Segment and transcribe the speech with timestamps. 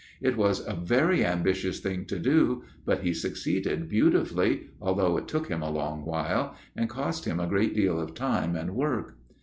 [0.19, 5.47] It was a very ambitious thing to do, but he succeeded beautifully, although it took
[5.47, 9.13] him a long while, and cost him a great deal of time and work.